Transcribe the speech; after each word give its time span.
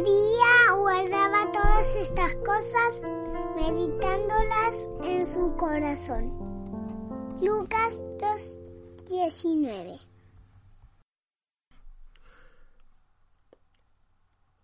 María 0.00 0.78
guardaba 0.78 1.52
todas 1.52 1.96
estas 1.96 2.34
cosas 2.36 3.02
meditándolas 3.54 4.74
en 5.04 5.26
su 5.26 5.54
corazón. 5.56 6.32
Lucas 7.42 7.92
2.19 9.06 10.00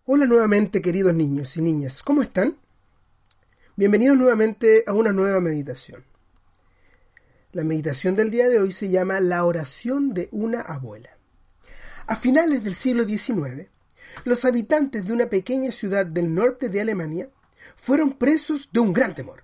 Hola 0.05 0.25
nuevamente 0.25 0.81
queridos 0.81 1.13
niños 1.13 1.55
y 1.55 1.61
niñas, 1.61 2.01
¿cómo 2.01 2.23
están? 2.23 2.57
Bienvenidos 3.75 4.17
nuevamente 4.17 4.85
a 4.87 4.93
una 4.93 5.11
nueva 5.13 5.39
meditación. 5.39 6.03
La 7.51 7.63
meditación 7.63 8.15
del 8.15 8.31
día 8.31 8.49
de 8.49 8.59
hoy 8.59 8.71
se 8.71 8.89
llama 8.89 9.19
La 9.19 9.45
oración 9.45 10.15
de 10.15 10.29
una 10.31 10.61
abuela. 10.61 11.11
A 12.07 12.15
finales 12.15 12.63
del 12.63 12.73
siglo 12.73 13.05
XIX, 13.05 13.69
los 14.23 14.45
habitantes 14.45 15.05
de 15.05 15.13
una 15.13 15.27
pequeña 15.27 15.71
ciudad 15.71 16.05
del 16.05 16.33
norte 16.33 16.69
de 16.69 16.81
Alemania 16.81 17.29
fueron 17.75 18.17
presos 18.17 18.69
de 18.71 18.79
un 18.79 18.93
gran 18.93 19.15
temor. 19.15 19.43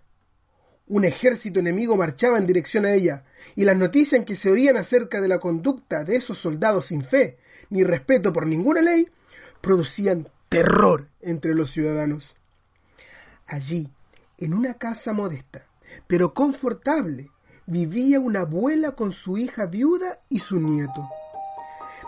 Un 0.87 1.05
ejército 1.05 1.59
enemigo 1.59 1.95
marchaba 1.95 2.37
en 2.37 2.45
dirección 2.45 2.85
a 2.85 2.93
ella, 2.93 3.23
y 3.55 3.63
las 3.63 3.77
noticias 3.77 4.25
que 4.25 4.35
se 4.35 4.51
oían 4.51 4.77
acerca 4.77 5.21
de 5.21 5.27
la 5.27 5.39
conducta 5.39 6.03
de 6.03 6.15
esos 6.15 6.37
soldados 6.37 6.87
sin 6.87 7.03
fe 7.03 7.37
ni 7.69 7.83
respeto 7.83 8.31
por 8.31 8.45
ninguna 8.45 8.81
ley 8.81 9.09
producían 9.61 10.29
terror 10.49 11.09
entre 11.21 11.55
los 11.55 11.71
ciudadanos. 11.71 12.35
Allí, 13.47 13.89
en 14.37 14.53
una 14.53 14.75
casa 14.75 15.13
modesta, 15.13 15.65
pero 16.05 16.33
confortable, 16.33 17.31
vivía 17.65 18.19
una 18.19 18.41
abuela 18.41 18.91
con 18.91 19.11
su 19.11 19.37
hija 19.37 19.65
viuda 19.65 20.19
y 20.29 20.39
su 20.39 20.59
nieto. 20.59 21.09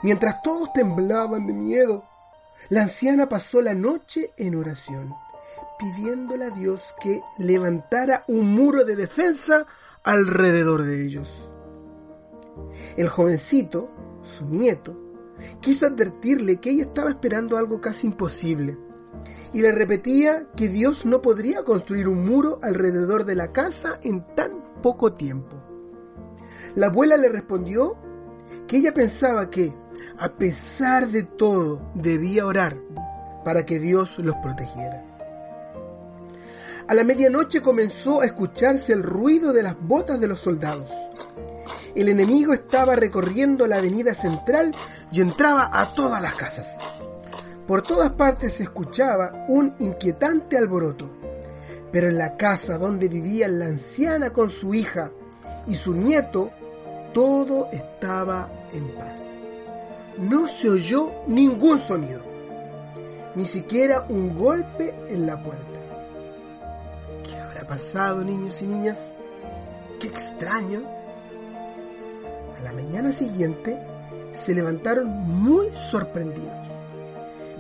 Mientras 0.04 0.42
todos 0.44 0.72
temblaban 0.74 1.48
de 1.48 1.54
miedo, 1.54 2.06
la 2.70 2.84
anciana 2.84 3.30
pasó 3.30 3.62
la 3.62 3.74
noche 3.74 4.32
en 4.38 4.56
oración, 4.56 5.14
pidiéndole 5.78 6.46
a 6.46 6.50
Dios 6.50 6.82
que 7.02 7.22
levantara 7.38 8.24
un 8.28 8.54
muro 8.54 8.86
de 8.86 8.96
defensa 8.96 9.66
alrededor 10.04 10.84
de 10.84 11.06
ellos. 11.06 11.50
El 12.98 13.10
jovencito, 13.10 13.90
su 14.24 14.46
nieto, 14.46 14.98
quiso 15.62 15.86
advertirle 15.86 16.58
que 16.58 16.72
ella 16.72 16.84
estaba 16.84 17.10
esperando 17.10 17.58
algo 17.58 17.82
casi 17.82 18.08
imposible 18.08 18.78
y 19.54 19.62
le 19.62 19.72
repetía 19.72 20.48
que 20.56 20.68
Dios 20.68 21.06
no 21.06 21.22
podría 21.22 21.64
construir 21.64 22.08
un 22.08 22.26
muro 22.26 22.60
alrededor 22.62 23.24
de 23.24 23.36
la 23.36 23.54
casa 23.54 24.00
en 24.04 24.26
tan 24.36 24.82
poco 24.82 25.14
tiempo. 25.14 25.56
La 26.76 26.88
abuela 26.88 27.16
le 27.16 27.30
respondió 27.30 27.96
que 28.68 28.78
ella 28.78 28.94
pensaba 28.94 29.50
que, 29.50 29.74
a 30.18 30.30
pesar 30.30 31.08
de 31.10 31.24
todo, 31.24 31.82
debía 31.94 32.46
orar 32.46 32.78
para 33.44 33.66
que 33.66 33.80
Dios 33.80 34.18
los 34.20 34.36
protegiera. 34.38 35.04
A 36.88 36.94
la 36.94 37.04
medianoche 37.04 37.62
comenzó 37.62 38.22
a 38.22 38.26
escucharse 38.26 38.94
el 38.94 39.02
ruido 39.02 39.54
de 39.54 39.64
las 39.64 39.76
botas 39.80 40.20
de 40.20 40.28
los 40.28 40.40
soldados. 40.40 40.92
El 41.96 42.10
enemigo 42.10 42.54
estaba 42.54 42.96
recorriendo 42.96 43.66
la 43.66 43.78
avenida 43.78 44.14
central 44.14 44.72
y 45.12 45.22
entraba 45.22 45.70
a 45.74 45.94
todas 45.94 46.22
las 46.22 46.36
casas. 46.36 46.68
Por 47.68 47.82
todas 47.82 48.12
partes 48.12 48.54
se 48.54 48.64
escuchaba 48.64 49.46
un 49.48 49.74
inquietante 49.80 50.58
alboroto, 50.58 51.12
pero 51.92 52.10
en 52.10 52.18
la 52.18 52.38
casa 52.38 52.78
donde 52.78 53.08
vivía 53.08 53.48
la 53.48 53.66
anciana 53.66 54.30
con 54.32 54.52
su 54.52 54.74
hija 54.76 55.12
y 55.66 55.76
su 55.76 55.96
nieto, 55.96 56.52
todo 57.14 57.70
estaba 57.72 58.52
en 58.72 58.94
paz. 58.94 59.35
No 60.18 60.48
se 60.48 60.70
oyó 60.70 61.12
ningún 61.28 61.82
sonido, 61.82 62.22
ni 63.36 63.44
siquiera 63.44 64.06
un 64.08 64.38
golpe 64.38 64.96
en 65.10 65.26
la 65.28 65.42
puerta. 65.42 65.80
¿Qué 67.24 67.36
habrá 67.36 67.68
pasado, 67.68 68.24
niños 68.24 68.62
y 68.62 68.66
niñas? 68.66 69.02
Qué 70.00 70.08
extraño. 70.08 70.84
A 72.58 72.64
la 72.64 72.72
mañana 72.72 73.12
siguiente 73.12 73.78
se 74.32 74.56
levantaron 74.56 75.10
muy 75.10 75.72
sorprendidos. 75.72 76.54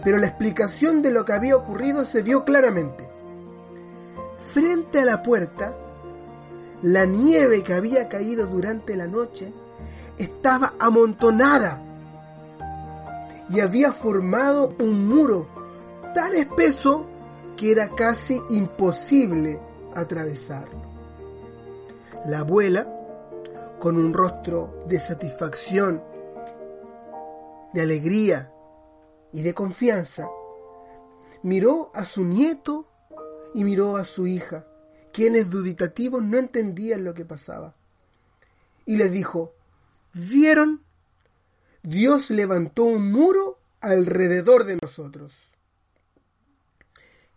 Pero 0.03 0.17
la 0.17 0.27
explicación 0.27 1.01
de 1.01 1.11
lo 1.11 1.25
que 1.25 1.33
había 1.33 1.57
ocurrido 1.57 2.05
se 2.05 2.23
dio 2.23 2.45
claramente. 2.45 3.09
Frente 4.47 4.99
a 5.01 5.05
la 5.05 5.21
puerta, 5.21 5.75
la 6.83 7.05
nieve 7.05 7.63
que 7.63 7.73
había 7.73 8.07
caído 8.07 8.47
durante 8.47 8.95
la 8.95 9.07
noche 9.07 9.51
estaba 10.17 10.75
amontonada 10.79 11.81
y 13.49 13.59
había 13.59 13.91
formado 13.91 14.75
un 14.79 15.07
muro 15.07 15.47
tan 16.13 16.33
espeso 16.35 17.05
que 17.55 17.71
era 17.71 17.89
casi 17.89 18.41
imposible 18.49 19.59
atravesarlo. 19.93 20.81
La 22.25 22.39
abuela, 22.39 22.87
con 23.79 23.97
un 23.97 24.13
rostro 24.13 24.83
de 24.87 24.99
satisfacción, 24.99 26.01
de 27.73 27.81
alegría 27.81 28.51
y 29.31 29.41
de 29.41 29.53
confianza, 29.53 30.27
miró 31.43 31.91
a 31.93 32.05
su 32.05 32.23
nieto 32.23 32.87
y 33.53 33.63
miró 33.63 33.97
a 33.97 34.05
su 34.05 34.27
hija, 34.27 34.65
quienes 35.13 35.49
duditativos 35.49 36.23
no 36.23 36.37
entendían 36.37 37.03
lo 37.03 37.13
que 37.13 37.25
pasaba. 37.25 37.75
Y 38.85 38.97
les 38.97 39.11
dijo, 39.11 39.53
¿vieron? 40.13 40.84
Dios 41.85 42.31
levantó 42.31 42.85
un 42.85 43.11
muro 43.11 43.59
alrededor 43.79 44.63
de 44.63 44.79
nosotros. 44.81 45.33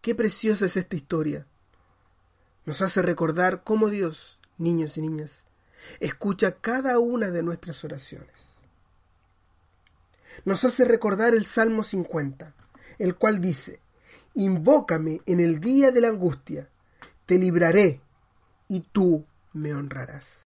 Qué 0.01 0.15
preciosa 0.15 0.65
es 0.65 0.79
esta 0.79 0.97
historia. 0.97 1.47
Nos 2.65 2.81
hace 2.81 3.03
recordar 3.03 3.63
cómo 3.63 3.91
Dios, 3.91 4.41
niños 4.57 4.97
y 4.97 5.03
niñas, 5.03 5.45
escucha 6.01 6.53
cada 6.63 6.99
una 6.99 7.29
de 7.29 7.43
nuestras 7.43 7.85
oraciones. 7.85 8.61
Nos 10.47 10.65
hace 10.65 10.87
recordar 10.87 11.35
el 11.35 11.45
Salmo 11.45 11.85
50, 11.85 12.55
el 12.99 13.17
cual 13.17 13.43
dice, 13.43 13.83
Invócame 14.33 15.21
en 15.27 15.41
el 15.41 15.61
día 15.61 15.91
de 15.91 16.01
la 16.01 16.09
angustia, 16.09 16.71
te 17.27 17.39
libraré 17.39 18.01
y 18.67 18.81
tú 18.81 19.27
me 19.53 19.75
honrarás. 19.75 20.47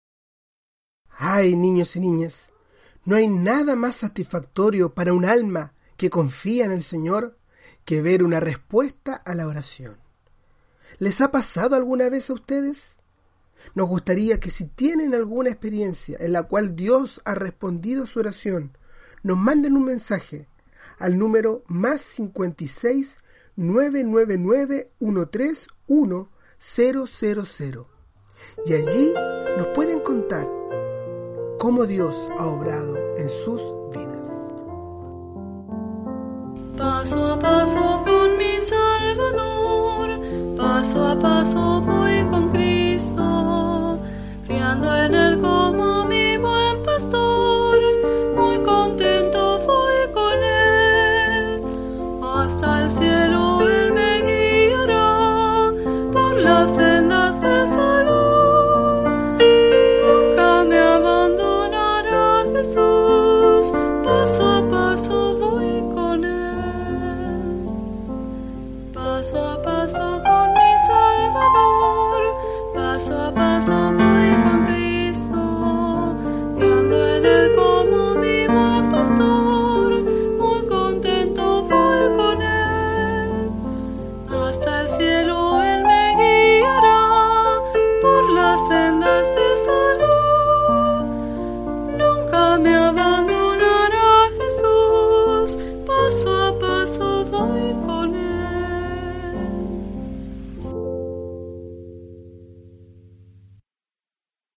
Ay, 1.11 1.55
niños 1.55 1.95
y 1.95 2.01
niñas, 2.01 2.54
no 3.05 3.17
hay 3.17 3.29
nada 3.29 3.77
más 3.77 3.97
satisfactorio 3.97 4.95
para 4.95 5.13
un 5.13 5.25
alma 5.25 5.73
que 5.97 6.11
confía 6.11 6.65
en 6.65 6.73
el 6.73 6.83
Señor 6.83 7.37
que 7.85 8.03
ver 8.03 8.23
una 8.23 8.41
respuesta 8.41 9.15
a 9.15 9.35
la 9.35 9.47
oración. 9.47 9.97
¿Les 10.99 11.21
ha 11.21 11.31
pasado 11.31 11.77
alguna 11.77 12.09
vez 12.09 12.31
a 12.31 12.35
ustedes? 12.35 12.97
Nos 13.75 13.89
gustaría 13.89 14.41
que 14.41 14.51
si 14.51 14.67
tienen 14.67 15.15
alguna 15.15 15.51
experiencia 15.51 16.17
en 16.21 16.33
la 16.33 16.45
cual 16.45 16.77
Dios 16.77 17.21
ha 17.25 17.35
respondido 17.35 18.05
a 18.05 18.07
su 18.07 18.21
oración, 18.21 18.77
nos 19.23 19.37
manden 19.37 19.77
un 19.77 19.85
mensaje 19.85 20.49
al 20.99 21.19
número 21.19 21.65
más 21.67 22.01
56 22.03 23.19
999 23.57 24.91
131 24.99 26.29
000 26.59 27.87
y 28.67 28.73
allí 28.73 29.13
nos 29.57 29.69
pueden 29.69 30.01
contar 30.01 30.64
cómo 31.65 31.87
Dios 31.87 32.15
ha 32.39 32.45
obrado 32.45 32.95
en 33.17 33.27
sus 33.27 33.59
vidas. 33.91 34.29